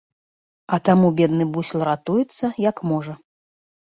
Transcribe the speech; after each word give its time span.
А 0.77 0.79
таму 0.87 1.11
бедны 1.21 1.47
бусел 1.57 1.85
ратуецца, 1.91 2.51
як 2.69 2.85
можа. 2.93 3.13